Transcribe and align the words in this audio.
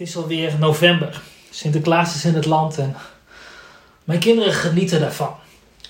is 0.00 0.16
alweer 0.16 0.52
november. 0.58 1.20
Sinterklaas 1.50 2.14
is 2.14 2.24
in 2.24 2.34
het 2.34 2.46
land 2.46 2.78
en 2.78 2.96
mijn 4.04 4.18
kinderen 4.18 4.52
genieten 4.52 5.00
daarvan. 5.00 5.34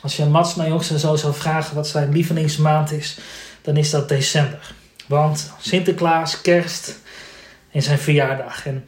Als 0.03 0.17
je 0.17 0.25
Mats, 0.25 0.55
mijn 0.55 0.69
jongste 0.69 0.99
zo 0.99 1.17
zou 1.17 1.35
vragen 1.35 1.75
wat 1.75 1.89
zijn 1.89 2.13
lievelingsmaand 2.13 2.93
is, 2.93 3.19
dan 3.63 3.77
is 3.77 3.91
dat 3.91 4.09
december. 4.09 4.75
Want 5.07 5.53
Sinterklaas, 5.61 6.41
kerst 6.41 6.99
en 7.71 7.83
zijn 7.83 7.99
verjaardag. 7.99 8.67
En 8.67 8.85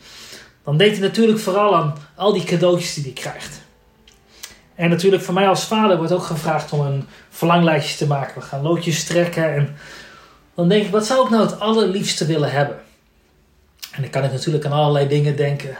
dan 0.64 0.76
denkt 0.76 0.98
hij 0.98 1.06
natuurlijk 1.06 1.38
vooral 1.38 1.76
aan 1.76 1.94
al 2.16 2.32
die 2.32 2.44
cadeautjes 2.44 2.94
die 2.94 3.02
hij 3.02 3.12
krijgt. 3.12 3.60
En 4.74 4.90
natuurlijk 4.90 5.22
voor 5.22 5.34
mij 5.34 5.48
als 5.48 5.64
vader 5.64 5.96
wordt 5.96 6.12
ook 6.12 6.24
gevraagd 6.24 6.72
om 6.72 6.80
een 6.80 7.08
verlanglijstje 7.30 7.96
te 7.96 8.06
maken. 8.06 8.40
We 8.40 8.46
gaan 8.46 8.62
loodjes 8.62 9.04
trekken 9.04 9.54
en 9.54 9.76
dan 10.54 10.68
denk 10.68 10.84
ik, 10.84 10.90
wat 10.90 11.06
zou 11.06 11.24
ik 11.24 11.30
nou 11.30 11.42
het 11.42 11.60
allerliefste 11.60 12.26
willen 12.26 12.50
hebben? 12.50 12.81
En 13.92 14.02
dan 14.02 14.10
kan 14.10 14.24
ik 14.24 14.32
natuurlijk 14.32 14.64
aan 14.64 14.72
allerlei 14.72 15.08
dingen 15.08 15.36
denken. 15.36 15.76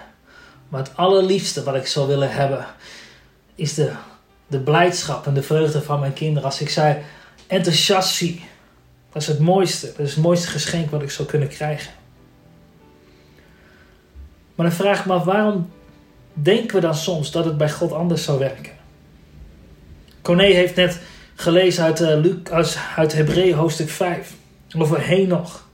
Maar 0.69 0.81
het 0.81 0.97
allerliefste 0.97 1.63
wat 1.63 1.75
ik 1.75 1.87
zou 1.87 2.09
willen 2.09 2.33
hebben 2.33 2.67
is 3.55 3.75
de, 3.75 3.93
de 4.47 4.61
blijdschap 4.61 5.27
en 5.27 5.35
de 5.35 5.43
vreugde 5.43 5.83
van 5.83 6.01
mijn 6.01 6.13
kinderen. 6.13 6.49
Als 6.49 6.61
ik 6.61 6.71
zij 6.71 7.03
enthousiast 7.47 8.15
zie. 8.15 8.45
Dat 9.13 9.23
is 9.23 9.29
het 9.29 9.39
mooiste. 9.39 9.87
Dat 9.87 10.07
is 10.07 10.15
het 10.15 10.25
mooiste 10.25 10.49
geschenk 10.49 10.91
wat 10.91 11.03
ik 11.03 11.11
zou 11.11 11.29
kunnen 11.29 11.49
krijgen. 11.49 11.93
Maar 14.55 14.67
dan 14.67 14.75
vraag 14.75 14.99
ik 14.99 15.07
me 15.07 15.13
af, 15.13 15.25
waarom 15.25 15.71
denken 16.33 16.75
we 16.75 16.81
dan 16.81 16.95
soms 16.95 17.31
dat 17.31 17.45
het 17.45 17.57
bij 17.57 17.71
God 17.71 17.93
anders 17.93 18.25
zou 18.25 18.39
werken? 18.39 18.73
Corné 20.23 20.45
heeft 20.45 20.77
net 20.77 21.01
gelezen 21.35 21.85
uit, 21.85 22.01
uh, 22.01 22.75
uit, 22.97 23.13
Hebreeën 23.13 23.55
hoofdstuk 23.55 23.91
5 23.91 24.35
over 24.79 25.07
Henoch. 25.07 25.69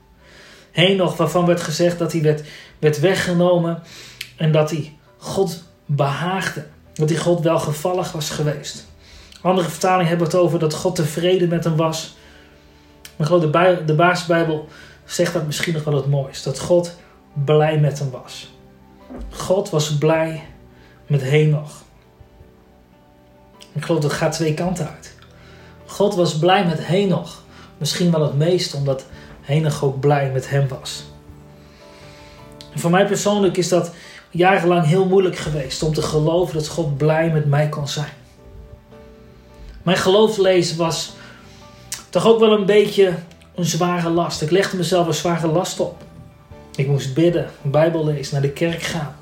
Henoch, 0.78 1.16
waarvan 1.16 1.46
werd 1.46 1.60
gezegd 1.60 1.98
dat 1.98 2.12
hij 2.12 2.22
werd, 2.22 2.42
werd 2.78 3.00
weggenomen 3.00 3.82
en 4.36 4.52
dat 4.52 4.70
hij 4.70 4.96
God 5.16 5.62
behaagde. 5.86 6.66
Dat 6.94 7.08
hij 7.08 7.18
God 7.18 7.40
welgevallig 7.40 8.12
was 8.12 8.30
geweest. 8.30 8.86
Andere 9.40 9.68
vertalingen 9.68 10.08
hebben 10.08 10.26
het 10.26 10.36
over 10.36 10.58
dat 10.58 10.74
God 10.74 10.94
tevreden 10.94 11.48
met 11.48 11.64
hem 11.64 11.76
was. 11.76 12.16
Maar 13.16 13.26
geloof 13.26 13.50
de, 13.50 13.82
de 13.86 14.64
zegt 15.04 15.32
dat 15.32 15.46
misschien 15.46 15.74
nog 15.74 15.84
wel 15.84 15.94
het 15.94 16.06
mooiste. 16.06 16.48
Dat 16.48 16.60
God 16.60 16.96
blij 17.44 17.78
met 17.78 17.98
hem 17.98 18.10
was. 18.10 18.52
God 19.30 19.70
was 19.70 19.98
blij 19.98 20.44
met 21.06 21.22
Henoch. 21.22 21.82
Ik 23.72 23.84
geloof 23.84 24.02
dat 24.02 24.12
gaat 24.12 24.32
twee 24.32 24.54
kanten 24.54 24.88
uit. 24.94 25.14
God 25.86 26.14
was 26.14 26.38
blij 26.38 26.66
met 26.66 26.86
Henoch. 26.86 27.42
Misschien 27.78 28.10
wel 28.10 28.22
het 28.22 28.36
meest 28.36 28.74
omdat 28.74 29.04
Henoch 29.48 29.84
ook 29.84 30.00
blij 30.00 30.30
met 30.30 30.50
hem 30.50 30.68
was. 30.68 31.04
Voor 32.74 32.90
mij 32.90 33.06
persoonlijk 33.06 33.56
is 33.56 33.68
dat 33.68 33.90
jarenlang 34.30 34.86
heel 34.86 35.06
moeilijk 35.06 35.36
geweest 35.36 35.82
om 35.82 35.92
te 35.92 36.02
geloven 36.02 36.54
dat 36.54 36.68
God 36.68 36.96
blij 36.96 37.30
met 37.30 37.46
mij 37.46 37.68
kon 37.68 37.88
zijn. 37.88 38.12
Mijn 39.82 39.96
geloofslezen 39.96 40.76
was 40.76 41.12
toch 42.10 42.26
ook 42.26 42.38
wel 42.40 42.52
een 42.52 42.66
beetje 42.66 43.14
een 43.54 43.64
zware 43.64 44.10
last. 44.10 44.42
Ik 44.42 44.50
legde 44.50 44.76
mezelf 44.76 45.06
een 45.06 45.14
zware 45.14 45.46
last 45.46 45.80
op. 45.80 46.02
Ik 46.76 46.86
moest 46.86 47.14
bidden, 47.14 47.50
Bijbel 47.62 48.04
lezen, 48.04 48.32
naar 48.32 48.42
de 48.42 48.50
kerk 48.50 48.82
gaan, 48.82 49.16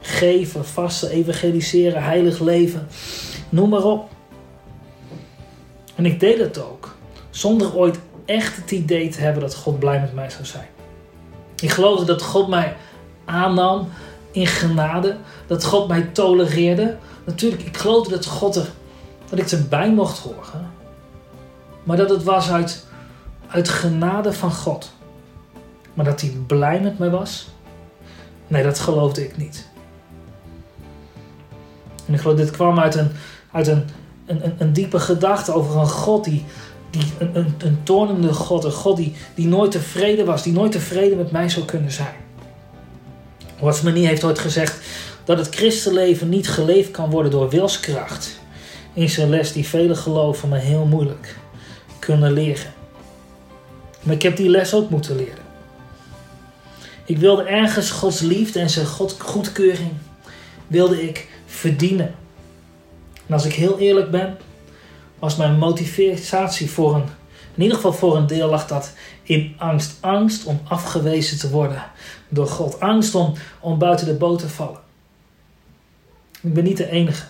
geven, 0.00 0.64
vasten, 0.64 1.10
evangeliseren, 1.10 2.02
heilig 2.02 2.40
leven, 2.40 2.88
noem 3.48 3.68
maar 3.68 3.84
op. 3.84 4.08
En 5.94 6.06
ik 6.06 6.20
deed 6.20 6.38
het 6.38 6.62
ook, 6.62 6.96
zonder 7.30 7.74
ooit 7.76 7.98
echt 8.24 8.56
het 8.56 8.70
idee 8.70 9.08
te 9.08 9.20
hebben 9.20 9.42
dat 9.42 9.54
God 9.54 9.78
blij 9.78 10.00
met 10.00 10.14
mij 10.14 10.30
zou 10.30 10.44
zijn. 10.44 10.68
Ik 11.60 11.70
geloofde 11.70 12.04
dat 12.04 12.22
God 12.22 12.48
mij 12.48 12.76
aannam 13.24 13.88
in 14.30 14.46
genade, 14.46 15.16
dat 15.46 15.64
God 15.64 15.88
mij 15.88 16.02
tolereerde. 16.02 16.96
Natuurlijk, 17.24 17.62
ik 17.62 17.76
geloofde 17.76 18.10
dat 18.10 18.26
God 18.26 18.56
er, 18.56 18.68
dat 19.28 19.38
ik 19.38 19.50
erbij 19.50 19.90
mocht 19.90 20.18
horen, 20.18 20.70
maar 21.82 21.96
dat 21.96 22.10
het 22.10 22.22
was 22.22 22.50
uit, 22.50 22.86
uit 23.46 23.68
genade 23.68 24.32
van 24.32 24.52
God. 24.52 24.92
Maar 25.94 26.04
dat 26.04 26.20
hij 26.20 26.30
blij 26.46 26.80
met 26.80 26.98
mij 26.98 27.10
was, 27.10 27.48
nee, 28.46 28.62
dat 28.62 28.78
geloofde 28.78 29.24
ik 29.24 29.36
niet. 29.36 29.68
En 32.06 32.14
ik 32.14 32.20
geloof, 32.20 32.36
dit 32.36 32.50
kwam 32.50 32.78
uit 32.78 32.94
een, 32.94 33.10
uit 33.52 33.66
een, 33.66 33.84
een, 34.26 34.54
een 34.58 34.72
diepe 34.72 35.00
gedachte 35.00 35.52
over 35.52 35.80
een 35.80 35.88
God 35.88 36.24
die, 36.24 36.44
die 36.98 37.28
een, 37.34 37.54
een, 37.58 38.22
een 38.22 38.34
God, 38.34 38.64
een 38.64 38.72
God 38.72 38.96
die, 38.96 39.12
die 39.34 39.46
nooit 39.46 39.70
tevreden 39.70 40.26
was, 40.26 40.42
die 40.42 40.52
nooit 40.52 40.72
tevreden 40.72 41.16
met 41.16 41.30
mij 41.30 41.48
zou 41.48 41.64
kunnen 41.64 41.92
zijn. 41.92 42.14
Watchmanie 43.60 44.06
heeft 44.06 44.24
ooit 44.24 44.38
gezegd 44.38 44.78
dat 45.24 45.38
het 45.38 45.54
christenleven 45.54 46.28
niet 46.28 46.48
geleefd 46.48 46.90
kan 46.90 47.10
worden 47.10 47.30
door 47.30 47.48
wilskracht. 47.48 48.38
In 48.92 49.10
zijn 49.10 49.28
les 49.28 49.52
die 49.52 49.68
vele 49.68 49.94
geloven 49.94 50.48
maar 50.48 50.58
heel 50.58 50.84
moeilijk 50.84 51.36
kunnen 51.98 52.32
leren. 52.32 52.72
Maar 54.02 54.14
ik 54.14 54.22
heb 54.22 54.36
die 54.36 54.48
les 54.48 54.74
ook 54.74 54.90
moeten 54.90 55.16
leren. 55.16 55.42
Ik 57.04 57.18
wilde 57.18 57.42
ergens 57.42 57.90
Gods 57.90 58.20
liefde 58.20 58.60
en 58.60 58.70
zijn 58.70 58.86
God 58.86 59.16
goedkeuring 59.18 59.92
wilde 60.66 61.02
ik 61.02 61.28
verdienen. 61.46 62.14
En 63.26 63.34
als 63.34 63.44
ik 63.44 63.52
heel 63.52 63.78
eerlijk 63.78 64.10
ben, 64.10 64.36
was 65.24 65.36
mijn 65.36 65.58
motivatie 65.58 66.70
voor 66.70 66.94
een, 66.94 67.04
in 67.54 67.62
ieder 67.62 67.76
geval 67.76 67.92
voor 67.92 68.16
een 68.16 68.26
deel 68.26 68.48
lag 68.48 68.66
dat 68.66 68.92
in 69.22 69.54
angst. 69.58 69.96
Angst 70.00 70.44
om 70.44 70.60
afgewezen 70.68 71.38
te 71.38 71.50
worden 71.50 71.82
door 72.28 72.46
God. 72.46 72.80
Angst 72.80 73.14
om, 73.14 73.34
om 73.60 73.78
buiten 73.78 74.06
de 74.06 74.14
boot 74.14 74.38
te 74.38 74.48
vallen. 74.48 74.80
Ik 76.40 76.54
ben 76.54 76.64
niet 76.64 76.76
de 76.76 76.90
enige. 76.90 77.26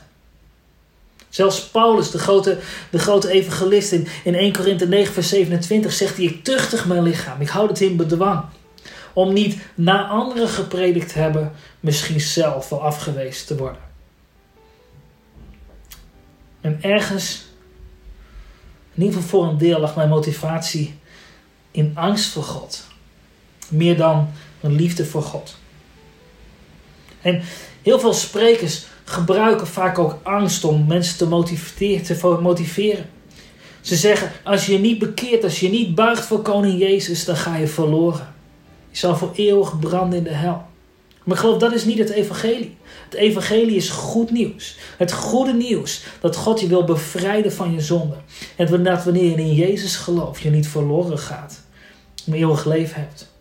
Zelfs 1.28 1.68
Paulus, 1.68 2.10
de 2.10 2.18
grote, 2.18 2.58
de 2.90 2.98
grote 2.98 3.30
evangelist 3.30 3.92
in, 3.92 4.06
in 4.24 4.34
1 4.34 4.52
Korinthe 4.52 4.86
9 4.86 5.12
vers 5.12 5.28
27 5.28 5.92
zegt 5.92 6.16
hij, 6.16 6.24
ik 6.24 6.44
tuchtig 6.44 6.86
mijn 6.86 7.02
lichaam, 7.02 7.40
ik 7.40 7.48
houd 7.48 7.68
het 7.68 7.80
in 7.80 7.96
bedwang. 7.96 8.44
Om 9.12 9.32
niet 9.32 9.56
na 9.74 10.06
anderen 10.06 10.48
gepredikt 10.48 11.12
te 11.12 11.18
hebben, 11.18 11.52
misschien 11.80 12.20
zelf 12.20 12.68
wel 12.68 12.82
afgewezen 12.82 13.46
te 13.46 13.56
worden. 13.56 13.82
En 16.60 16.78
ergens, 16.80 17.52
in 18.94 19.02
ieder 19.02 19.20
geval 19.20 19.40
voor 19.40 19.48
een 19.50 19.58
deel, 19.58 19.80
lag 19.80 19.96
mijn 19.96 20.08
motivatie 20.08 20.94
in 21.70 21.92
angst 21.94 22.32
voor 22.32 22.42
God. 22.42 22.84
Meer 23.68 23.96
dan 23.96 24.28
een 24.60 24.72
liefde 24.74 25.04
voor 25.04 25.22
God. 25.22 25.56
En 27.20 27.42
heel 27.82 28.00
veel 28.00 28.12
sprekers 28.12 28.86
gebruiken 29.04 29.66
vaak 29.66 29.98
ook 29.98 30.18
angst 30.22 30.64
om 30.64 30.86
mensen 30.86 31.16
te 31.16 31.26
motiveren. 31.26 32.02
Te 32.02 32.38
motiveren. 32.42 33.10
Ze 33.80 33.96
zeggen: 33.96 34.32
als 34.44 34.66
je 34.66 34.72
je 34.72 34.78
niet 34.78 34.98
bekeert, 34.98 35.44
als 35.44 35.60
je 35.60 35.68
niet 35.68 35.94
buigt 35.94 36.24
voor 36.24 36.42
koning 36.42 36.78
Jezus, 36.78 37.24
dan 37.24 37.36
ga 37.36 37.56
je 37.56 37.66
verloren. 37.66 38.34
Je 38.90 38.98
zal 38.98 39.16
voor 39.16 39.30
eeuwig 39.34 39.78
branden 39.78 40.18
in 40.18 40.24
de 40.24 40.30
hel. 40.30 40.66
Maar 41.24 41.36
geloof 41.36 41.58
dat 41.58 41.72
is 41.72 41.84
niet 41.84 41.98
het 41.98 42.10
evangelie. 42.10 42.76
Het 43.04 43.14
evangelie 43.14 43.76
is 43.76 43.88
goed 43.88 44.30
nieuws. 44.30 44.76
Het 44.96 45.12
goede 45.12 45.52
nieuws 45.52 46.04
dat 46.20 46.36
God 46.36 46.60
je 46.60 46.66
wil 46.66 46.84
bevrijden 46.84 47.52
van 47.52 47.72
je 47.72 47.80
zonde. 47.80 48.16
En 48.56 48.82
dat 48.82 49.04
wanneer 49.04 49.30
je 49.30 49.36
in 49.36 49.54
Jezus 49.54 49.96
gelooft, 49.96 50.40
je 50.40 50.50
niet 50.50 50.68
verloren 50.68 51.18
gaat, 51.18 51.60
maar 52.24 52.38
eeuwig 52.38 52.64
leven 52.64 53.00
hebt. 53.00 53.32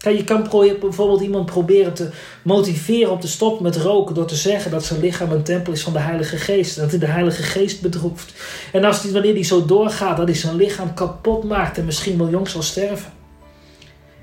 Kijk, 0.00 0.16
je 0.16 0.24
kan 0.24 0.42
bijvoorbeeld 0.80 1.20
iemand 1.20 1.46
proberen 1.46 1.94
te 1.94 2.10
motiveren 2.42 3.12
om 3.12 3.20
te 3.20 3.28
stoppen 3.28 3.62
met 3.62 3.76
roken 3.76 4.14
door 4.14 4.26
te 4.26 4.34
zeggen 4.34 4.70
dat 4.70 4.84
zijn 4.84 5.00
lichaam 5.00 5.32
een 5.32 5.42
tempel 5.42 5.72
is 5.72 5.82
van 5.82 5.92
de 5.92 5.98
Heilige 5.98 6.36
Geest. 6.36 6.76
Dat 6.76 6.90
hij 6.90 6.98
de 6.98 7.06
Heilige 7.06 7.42
Geest 7.42 7.80
bedroeft. 7.80 8.32
En 8.72 8.84
als 8.84 9.02
die, 9.02 9.12
wanneer 9.12 9.34
die 9.34 9.44
zo 9.44 9.64
doorgaat, 9.64 10.16
dat 10.16 10.26
hij 10.26 10.36
zijn 10.36 10.56
lichaam 10.56 10.94
kapot 10.94 11.44
maakt 11.44 11.78
en 11.78 11.84
misschien 11.84 12.18
wel 12.18 12.30
jong 12.30 12.48
zal 12.48 12.62
sterven. 12.62 13.12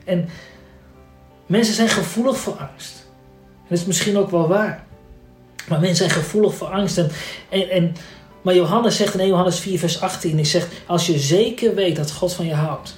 En 0.05 0.29
mensen 1.45 1.73
zijn 1.73 1.89
gevoelig 1.89 2.37
voor 2.37 2.53
angst. 2.53 3.06
Dat 3.67 3.77
is 3.77 3.85
misschien 3.85 4.17
ook 4.17 4.29
wel 4.29 4.47
waar. 4.47 4.85
Maar 5.67 5.79
mensen 5.79 6.09
zijn 6.09 6.23
gevoelig 6.23 6.53
voor 6.53 6.67
angst. 6.67 6.97
En, 6.97 7.09
en, 7.49 7.69
en, 7.69 7.95
maar 8.41 8.55
Johannes 8.55 8.95
zegt 8.95 9.13
in 9.13 9.19
1 9.19 9.29
Johannes 9.29 9.59
4, 9.59 9.79
vers 9.79 10.01
18: 10.01 10.35
hij 10.35 10.45
zegt, 10.45 10.67
Als 10.87 11.07
je 11.07 11.19
zeker 11.19 11.75
weet 11.75 11.95
dat 11.95 12.11
God 12.11 12.33
van 12.33 12.45
je 12.45 12.53
houdt. 12.53 12.95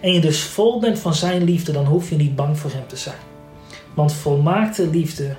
En 0.00 0.12
je 0.12 0.20
dus 0.20 0.40
vol 0.40 0.80
bent 0.80 0.98
van 0.98 1.14
zijn 1.14 1.44
liefde, 1.44 1.72
dan 1.72 1.86
hoef 1.86 2.10
je 2.10 2.16
niet 2.16 2.36
bang 2.36 2.58
voor 2.58 2.70
hem 2.70 2.86
te 2.86 2.96
zijn. 2.96 3.18
Want 3.94 4.12
volmaakte 4.12 4.86
liefde 4.86 5.36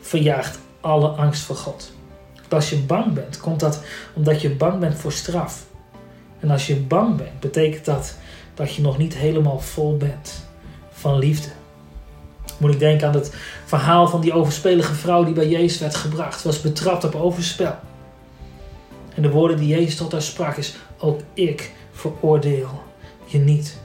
verjaagt 0.00 0.58
alle 0.80 1.08
angst 1.08 1.42
voor 1.42 1.56
God. 1.56 1.92
als 2.48 2.70
je 2.70 2.76
bang 2.76 3.12
bent, 3.12 3.40
komt 3.40 3.60
dat 3.60 3.82
omdat 4.14 4.40
je 4.40 4.50
bang 4.50 4.78
bent 4.78 4.94
voor 4.94 5.12
straf. 5.12 5.66
En 6.40 6.50
als 6.50 6.66
je 6.66 6.76
bang 6.76 7.16
bent, 7.16 7.40
betekent 7.40 7.84
dat 7.84 8.16
dat 8.54 8.74
je 8.74 8.82
nog 8.82 8.98
niet 8.98 9.14
helemaal 9.14 9.60
vol 9.60 9.96
bent 9.96 10.46
van 10.90 11.18
liefde. 11.18 11.48
Moet 12.58 12.72
ik 12.72 12.78
denken 12.78 13.08
aan 13.08 13.14
het 13.14 13.34
verhaal 13.64 14.08
van 14.08 14.20
die 14.20 14.32
overspelige 14.32 14.94
vrouw 14.94 15.24
die 15.24 15.34
bij 15.34 15.48
Jezus 15.48 15.78
werd 15.78 15.94
gebracht, 15.94 16.42
was 16.42 16.60
betrapt 16.60 17.04
op 17.04 17.14
overspel. 17.14 17.74
En 19.14 19.22
de 19.22 19.30
woorden 19.30 19.56
die 19.56 19.68
Jezus 19.68 19.96
tot 19.96 20.12
haar 20.12 20.22
sprak 20.22 20.56
is: 20.56 20.74
Ook 20.98 21.20
ik 21.34 21.72
veroordeel 21.92 22.82
je 23.24 23.38
niet. 23.38 23.78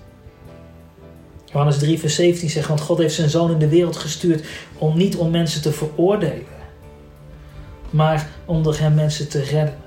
Johannes 1.45 1.77
3, 1.77 1.99
vers 1.99 2.15
17 2.15 2.49
zegt, 2.49 2.67
want 2.67 2.81
God 2.81 2.97
heeft 2.97 3.15
zijn 3.15 3.29
zoon 3.29 3.51
in 3.51 3.59
de 3.59 3.67
wereld 3.67 3.97
gestuurd 3.97 4.45
om 4.77 4.97
niet 4.97 5.15
om 5.15 5.31
mensen 5.31 5.61
te 5.61 5.71
veroordelen, 5.71 6.45
maar 7.89 8.29
om 8.45 8.63
door 8.63 8.77
hem 8.77 8.93
mensen 8.93 9.29
te 9.29 9.43
redden. 9.43 9.77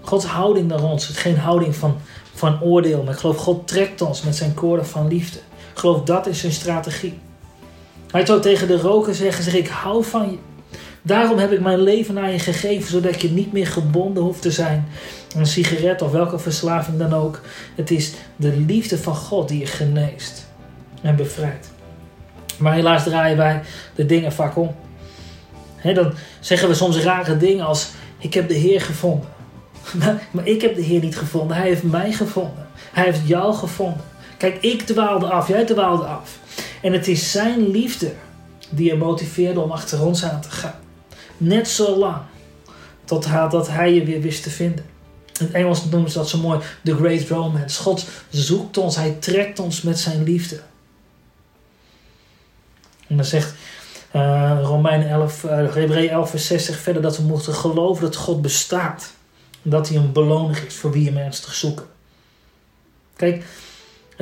Gods 0.00 0.24
houding 0.24 0.68
naar 0.68 0.82
ons 0.82 1.08
is 1.08 1.16
geen 1.16 1.38
houding 1.38 1.76
van, 1.76 1.96
van 2.34 2.62
oordeel, 2.62 3.02
maar 3.02 3.12
ik 3.12 3.18
geloof 3.18 3.36
God 3.36 3.68
trekt 3.68 4.00
ons 4.00 4.22
met 4.22 4.36
zijn 4.36 4.54
koorden 4.54 4.86
van 4.86 5.08
liefde. 5.08 5.38
Geloof 5.74 6.02
dat 6.02 6.26
is 6.26 6.40
zijn 6.40 6.52
strategie. 6.52 7.18
Hij 8.10 8.26
zou 8.26 8.40
tegen 8.40 8.66
de 8.66 8.76
roker 8.76 9.14
zeggen, 9.14 9.44
zeg 9.44 9.54
ik 9.54 9.68
hou 9.68 10.04
van 10.04 10.30
je. 10.30 10.38
Daarom 11.02 11.38
heb 11.38 11.52
ik 11.52 11.60
mijn 11.60 11.80
leven 11.80 12.18
aan 12.18 12.32
je 12.32 12.38
gegeven, 12.38 12.90
zodat 12.90 13.20
je 13.20 13.30
niet 13.30 13.52
meer 13.52 13.66
gebonden 13.66 14.22
hoeft 14.22 14.42
te 14.42 14.50
zijn 14.50 14.88
aan 15.34 15.40
een 15.40 15.46
sigaret 15.46 16.02
of 16.02 16.10
welke 16.10 16.38
verslaving 16.38 16.98
dan 16.98 17.14
ook. 17.14 17.40
Het 17.74 17.90
is 17.90 18.12
de 18.36 18.56
liefde 18.66 18.98
van 18.98 19.14
God 19.14 19.48
die 19.48 19.58
je 19.58 19.66
geneest 19.66 20.46
en 21.02 21.16
bevrijdt. 21.16 21.70
Maar 22.58 22.74
helaas 22.74 23.04
draaien 23.04 23.36
wij 23.36 23.62
de 23.94 24.06
dingen 24.06 24.32
vaak 24.32 24.56
om. 24.56 24.74
dan 25.82 26.12
zeggen 26.40 26.68
we 26.68 26.74
soms 26.74 26.98
rare 26.98 27.36
dingen 27.36 27.66
als: 27.66 27.90
Ik 28.18 28.34
heb 28.34 28.48
de 28.48 28.54
Heer 28.54 28.80
gevonden. 28.80 29.28
Maar 30.30 30.46
ik 30.46 30.62
heb 30.62 30.74
de 30.74 30.82
Heer 30.82 31.00
niet 31.00 31.16
gevonden, 31.18 31.56
Hij 31.56 31.66
heeft 31.66 31.82
mij 31.82 32.12
gevonden. 32.12 32.66
Hij 32.92 33.04
heeft 33.04 33.20
jou 33.28 33.54
gevonden. 33.54 34.04
Kijk, 34.42 34.62
ik 34.62 34.82
dwaalde 34.82 35.26
af, 35.26 35.48
jij 35.48 35.64
dwaalde 35.64 36.04
af. 36.04 36.38
En 36.80 36.92
het 36.92 37.08
is 37.08 37.30
Zijn 37.30 37.70
liefde 37.70 38.12
die 38.70 38.86
je 38.86 38.96
motiveerde 38.96 39.60
om 39.60 39.70
achter 39.70 40.04
ons 40.04 40.24
aan 40.24 40.40
te 40.40 40.50
gaan. 40.50 40.74
Net 41.36 41.68
zo 41.68 41.96
lang 41.96 42.16
tot 43.04 43.28
dat 43.50 43.68
hij 43.68 43.94
je 43.94 44.04
weer 44.04 44.20
wist 44.20 44.42
te 44.42 44.50
vinden. 44.50 44.84
In 45.38 45.46
het 45.46 45.54
Engels 45.54 45.84
noemen 45.84 46.10
ze 46.10 46.18
dat 46.18 46.28
zo 46.28 46.38
mooi 46.38 46.60
The 46.84 46.94
Great 46.94 47.28
Romance. 47.28 47.82
God 47.82 48.06
zoekt 48.30 48.78
ons, 48.78 48.96
hij 48.96 49.16
trekt 49.18 49.58
ons 49.58 49.82
met 49.82 49.98
zijn 49.98 50.22
liefde. 50.22 50.60
En 53.06 53.16
dan 53.16 53.24
zegt 53.24 53.54
uh, 54.14 54.58
Romein 54.62 55.02
11, 55.02 55.44
uh, 55.44 55.50
Hebreeën 55.50 56.10
11 56.10 56.30
vers 56.30 56.46
6 56.46 56.64
zegt 56.64 56.80
verder 56.80 57.02
dat 57.02 57.16
we 57.16 57.22
moeten 57.22 57.54
geloven 57.54 58.04
dat 58.04 58.16
God 58.16 58.42
bestaat. 58.42 59.12
En 59.62 59.70
dat 59.70 59.88
hij 59.88 59.96
een 59.96 60.12
beloning 60.12 60.58
is 60.58 60.74
voor 60.74 60.92
wie 60.92 61.06
hem 61.06 61.16
ernstig 61.16 61.54
zoeken. 61.54 61.86
Kijk, 63.16 63.44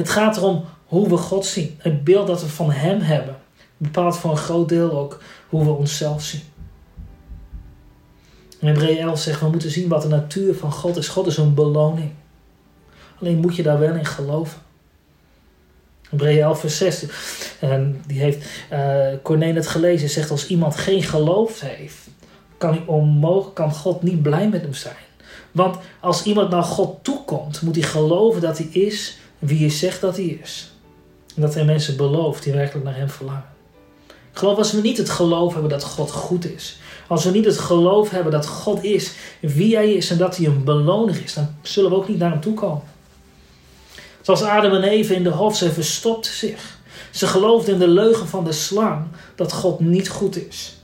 het 0.00 0.10
gaat 0.10 0.36
erom 0.36 0.64
hoe 0.84 1.08
we 1.08 1.16
God 1.16 1.46
zien. 1.46 1.74
Het 1.78 2.04
beeld 2.04 2.26
dat 2.26 2.40
we 2.40 2.48
van 2.48 2.70
hem 2.70 3.00
hebben 3.00 3.36
bepaalt 3.76 4.16
voor 4.16 4.30
een 4.30 4.36
groot 4.36 4.68
deel 4.68 4.92
ook 4.92 5.22
hoe 5.48 5.64
we 5.64 5.70
onszelf 5.70 6.22
zien. 6.22 6.42
En 8.60 8.66
Hebreeën 8.66 8.98
11 8.98 9.20
zegt, 9.20 9.40
we 9.40 9.48
moeten 9.48 9.70
zien 9.70 9.88
wat 9.88 10.02
de 10.02 10.08
natuur 10.08 10.54
van 10.54 10.72
God 10.72 10.96
is. 10.96 11.08
God 11.08 11.26
is 11.26 11.36
een 11.36 11.54
beloning. 11.54 12.10
Alleen 13.20 13.38
moet 13.38 13.56
je 13.56 13.62
daar 13.62 13.78
wel 13.78 13.94
in 13.94 14.04
geloven. 14.04 14.60
Hebreeën 16.08 16.42
11 16.42 16.60
vers 16.60 16.76
6, 16.76 17.04
en 17.60 18.02
die 18.06 18.20
heeft 18.20 18.46
uh, 18.72 19.06
Corné 19.22 19.52
het 19.52 19.66
gelezen, 19.66 20.08
zegt 20.08 20.30
als 20.30 20.46
iemand 20.46 20.76
geen 20.76 21.02
geloof 21.02 21.60
heeft, 21.60 21.96
kan, 22.58 22.86
onmogelijk, 22.86 23.54
kan 23.54 23.72
God 23.72 24.02
niet 24.02 24.22
blij 24.22 24.48
met 24.48 24.62
hem 24.62 24.74
zijn. 24.74 24.94
Want 25.52 25.76
als 26.00 26.22
iemand 26.22 26.50
naar 26.50 26.62
God 26.62 27.04
toekomt, 27.04 27.62
moet 27.62 27.74
hij 27.74 27.84
geloven 27.84 28.40
dat 28.40 28.58
hij 28.58 28.66
is 28.66 29.18
wie 29.40 29.58
hij 29.58 29.70
zegt 29.70 30.00
dat 30.00 30.16
hij 30.16 30.24
is. 30.24 30.72
En 31.34 31.42
dat 31.42 31.54
hij 31.54 31.64
mensen 31.64 31.96
belooft 31.96 32.42
die 32.42 32.52
werkelijk 32.52 32.84
naar 32.84 32.96
hem 32.96 33.10
verlangen. 33.10 33.48
Ik 34.06 34.38
geloof 34.38 34.58
als 34.58 34.72
we 34.72 34.80
niet 34.80 34.96
het 34.96 35.10
geloof 35.10 35.52
hebben 35.52 35.70
dat 35.70 35.84
God 35.84 36.10
goed 36.10 36.44
is, 36.44 36.78
als 37.08 37.24
we 37.24 37.30
niet 37.30 37.44
het 37.44 37.58
geloof 37.58 38.10
hebben 38.10 38.32
dat 38.32 38.46
God 38.46 38.84
is 38.84 39.12
wie 39.40 39.74
Hij 39.74 39.92
is 39.92 40.10
en 40.10 40.18
dat 40.18 40.36
Hij 40.36 40.46
een 40.46 40.64
beloner 40.64 41.22
is, 41.24 41.34
dan 41.34 41.56
zullen 41.62 41.90
we 41.90 41.96
ook 41.96 42.08
niet 42.08 42.18
naar 42.18 42.30
Hem 42.30 42.40
toe 42.40 42.54
komen. 42.54 42.82
Zoals 44.20 44.42
Adam 44.42 44.72
en 44.72 44.82
Eve 44.82 45.14
in 45.14 45.22
de 45.22 45.30
hof, 45.30 45.56
ze 45.56 45.72
verstopten 45.72 46.32
zich. 46.32 46.78
Ze 47.10 47.26
geloofden 47.26 47.74
in 47.74 47.80
de 47.80 47.88
leugen 47.88 48.28
van 48.28 48.44
de 48.44 48.52
slang 48.52 49.06
dat 49.34 49.52
God 49.52 49.80
niet 49.80 50.08
goed 50.08 50.46
is. 50.46 50.76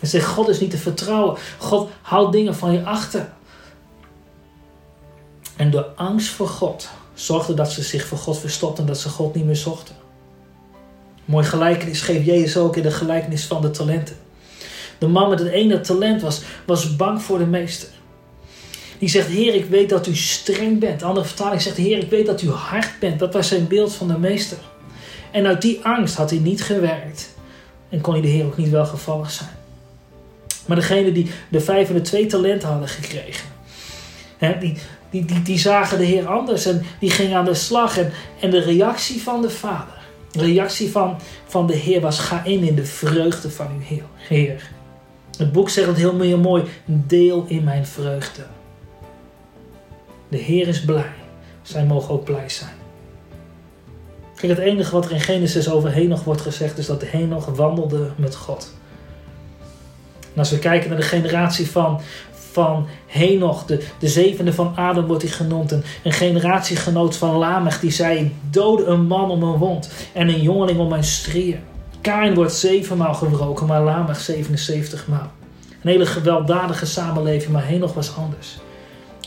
En 0.00 0.06
zegt, 0.06 0.26
God 0.26 0.48
is 0.48 0.60
niet 0.60 0.70
te 0.70 0.78
vertrouwen. 0.78 1.36
God 1.58 1.90
houdt 2.02 2.32
dingen 2.32 2.54
van 2.54 2.72
je 2.72 2.84
achter. 2.84 3.32
En 5.56 5.70
door 5.70 5.86
angst 5.94 6.28
voor 6.28 6.48
God 6.48 6.88
zorgde 7.16 7.54
dat 7.54 7.72
ze 7.72 7.82
zich 7.82 8.06
voor 8.06 8.18
God 8.18 8.38
verstopten 8.38 8.84
en 8.84 8.88
dat 8.88 9.00
ze 9.00 9.08
God 9.08 9.34
niet 9.34 9.44
meer 9.44 9.56
zochten. 9.56 9.94
Mooi 11.24 11.44
gelijkenis 11.44 12.00
geeft 12.00 12.24
Jezus 12.24 12.56
ook 12.56 12.76
in 12.76 12.82
de 12.82 12.90
gelijkenis 12.90 13.44
van 13.44 13.62
de 13.62 13.70
talenten. 13.70 14.16
De 14.98 15.06
man 15.06 15.28
met 15.28 15.38
het 15.38 15.48
ene 15.48 15.80
talent 15.80 16.22
was, 16.22 16.42
was 16.66 16.96
bang 16.96 17.22
voor 17.22 17.38
de 17.38 17.46
meester. 17.46 17.88
Die 18.98 19.08
zegt, 19.08 19.28
Heer, 19.28 19.54
ik 19.54 19.64
weet 19.64 19.88
dat 19.88 20.06
u 20.06 20.16
streng 20.16 20.78
bent. 20.78 21.00
De 21.00 21.06
andere 21.06 21.26
vertaling 21.26 21.62
zegt, 21.62 21.76
Heer, 21.76 21.98
ik 21.98 22.10
weet 22.10 22.26
dat 22.26 22.42
u 22.42 22.50
hard 22.50 22.98
bent. 23.00 23.18
Dat 23.18 23.32
was 23.32 23.48
zijn 23.48 23.66
beeld 23.66 23.94
van 23.94 24.08
de 24.08 24.18
meester. 24.18 24.58
En 25.30 25.46
uit 25.46 25.62
die 25.62 25.80
angst 25.82 26.14
had 26.14 26.30
hij 26.30 26.38
niet 26.38 26.62
gewerkt. 26.62 27.34
En 27.88 28.00
kon 28.00 28.12
hij 28.12 28.22
de 28.22 28.28
Heer 28.28 28.44
ook 28.44 28.56
niet 28.56 28.70
welgevallig 28.70 29.30
zijn. 29.30 29.50
Maar 30.66 30.76
degene 30.76 31.12
die 31.12 31.30
de 31.48 31.60
vijf 31.60 31.88
en 31.88 31.94
de 31.94 32.00
twee 32.00 32.26
talenten 32.26 32.68
hadden 32.68 32.88
gekregen. 32.88 33.48
Hè, 34.38 34.58
die, 34.58 34.76
die, 35.24 35.42
die, 35.42 35.58
zagen 35.58 35.98
de 35.98 36.04
Heer 36.04 36.26
anders. 36.26 36.66
En 36.66 36.82
die 37.00 37.10
gingen 37.10 37.36
aan 37.36 37.44
de 37.44 37.54
slag. 37.54 37.98
En, 37.98 38.12
en 38.40 38.50
de 38.50 38.60
reactie 38.60 39.22
van 39.22 39.42
de 39.42 39.50
vader. 39.50 39.94
De 40.30 40.44
reactie 40.44 40.90
van, 40.90 41.16
van 41.46 41.66
de 41.66 41.74
Heer 41.74 42.00
was, 42.00 42.18
ga 42.18 42.44
in 42.44 42.62
in 42.62 42.74
de 42.74 42.84
vreugde 42.84 43.50
van 43.50 43.66
uw 43.66 43.98
Heer. 44.16 44.70
Het 45.38 45.52
boek 45.52 45.70
zegt 45.70 45.86
het 45.86 45.96
heel 45.96 46.38
mooi: 46.38 46.64
deel 46.84 47.44
in 47.48 47.64
mijn 47.64 47.86
vreugde. 47.86 48.42
De 50.28 50.36
Heer 50.36 50.68
is 50.68 50.84
blij. 50.84 51.12
Zij 51.62 51.84
mogen 51.84 52.14
ook 52.14 52.24
blij 52.24 52.48
zijn. 52.48 52.74
Kijk, 54.36 54.52
het 54.52 54.66
enige 54.66 54.92
wat 54.92 55.04
er 55.04 55.10
in 55.10 55.20
Genesis 55.20 55.70
over 55.70 55.92
Henoch 55.92 56.24
wordt 56.24 56.40
gezegd 56.40 56.78
is 56.78 56.86
dat 56.86 57.02
Henoch 57.02 57.44
wandelde 57.46 58.10
met 58.16 58.34
God. 58.34 58.74
En 60.20 60.38
als 60.38 60.50
we 60.50 60.58
kijken 60.58 60.88
naar 60.88 60.98
de 60.98 61.04
generatie 61.04 61.70
van, 61.70 62.00
van 62.56 62.86
Henoch, 63.06 63.64
de, 63.64 63.84
de 63.98 64.08
zevende 64.08 64.52
van 64.52 64.76
Adam 64.76 65.06
wordt 65.06 65.22
hij 65.22 65.32
genoemd. 65.32 65.72
Een, 65.72 65.82
generatiegenoot 66.04 67.16
van 67.16 67.36
Lamech 67.36 67.80
die 67.80 67.90
zei, 67.90 68.18
ik 68.18 68.32
dode 68.50 68.84
een 68.84 69.06
man 69.06 69.30
om 69.30 69.42
een 69.42 69.58
wond 69.58 69.90
en 70.12 70.28
een 70.28 70.40
jongeling 70.40 70.78
om 70.78 70.88
mijn 70.88 71.04
strieën. 71.04 71.58
Kain 72.00 72.34
wordt 72.34 72.52
zevenmaal 72.52 73.14
gebroken, 73.14 73.66
maar 73.66 73.82
Lamech 73.82 74.20
77 74.20 75.06
maal. 75.06 75.30
Een 75.82 75.90
hele 75.90 76.06
gewelddadige 76.06 76.86
samenleving, 76.86 77.52
maar 77.52 77.66
Henoch 77.66 77.94
was 77.94 78.16
anders. 78.16 78.56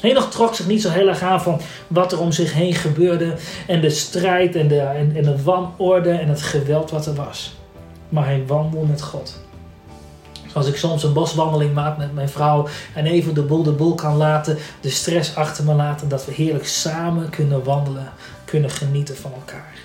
Henoch 0.02 0.30
trok 0.30 0.56
zich 0.56 0.68
niet 0.68 0.82
zo 0.82 0.90
heel 0.90 1.08
erg 1.08 1.22
aan 1.22 1.42
van 1.42 1.62
wat 1.88 2.12
er 2.12 2.20
om 2.20 2.32
zich 2.32 2.54
heen 2.54 2.74
gebeurde 2.74 3.36
en 3.68 3.82
de 3.82 3.90
strijd 3.90 4.56
en 4.56 4.68
de, 4.68 4.80
en, 4.80 5.16
en 5.16 5.24
de 5.24 5.44
wanorde 5.44 6.12
en 6.12 6.28
het 6.28 6.42
geweld 6.42 6.92
wat 6.92 7.06
er 7.06 7.16
was. 7.16 7.56
Maar 8.10 8.26
hij 8.26 8.44
wandelde 8.48 8.88
met 8.88 9.02
God. 9.02 9.48
Zoals 10.52 10.68
ik 10.68 10.76
soms 10.76 11.04
een 11.04 11.14
boswandeling 11.14 11.74
maak 11.74 11.98
met 11.98 12.14
mijn 12.14 12.30
vrouw 12.30 12.68
en 12.94 13.06
even 13.06 13.34
de 13.34 13.42
boel 13.42 13.64
de 13.64 13.72
boel 13.72 13.96
kan 13.96 14.18
laten, 14.18 14.58
de 14.82 14.90
stress 14.90 15.36
achter 15.36 15.64
me 15.64 15.74
laten, 15.74 16.10
dat 16.10 16.26
we 16.26 16.32
heerlijk 16.32 16.68
samen 16.68 17.30
kunnen 17.30 17.64
wandelen, 17.64 18.12
kunnen 18.46 18.70
genieten 18.70 19.18
van 19.18 19.34
elkaar. 19.34 19.78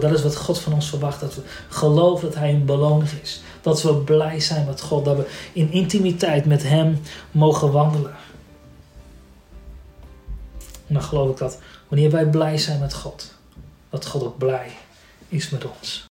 Dat 0.00 0.12
is 0.12 0.22
wat 0.22 0.36
God 0.36 0.58
van 0.58 0.72
ons 0.72 0.88
verwacht. 0.88 1.20
Dat 1.20 1.34
we 1.34 1.42
geloven 1.68 2.28
dat 2.28 2.38
Hij 2.38 2.50
een 2.50 2.64
beloning 2.64 3.10
is. 3.22 3.42
Dat 3.60 3.82
we 3.82 3.94
blij 3.94 4.40
zijn 4.40 4.66
met 4.66 4.80
God. 4.80 5.04
Dat 5.04 5.16
we 5.16 5.30
in 5.52 5.72
intimiteit 5.72 6.44
met 6.44 6.62
Hem 6.62 7.00
mogen 7.30 7.72
wandelen. 7.72 8.14
En 10.86 10.94
dan 10.94 11.02
geloof 11.02 11.30
ik 11.30 11.36
dat 11.36 11.58
wanneer 11.88 12.10
wij 12.10 12.26
blij 12.26 12.58
zijn 12.58 12.80
met 12.80 12.94
God, 12.94 13.34
dat 13.90 14.06
God 14.06 14.24
ook 14.24 14.38
blij 14.38 14.70
is 15.28 15.50
met 15.50 15.64
ons. 15.78 16.10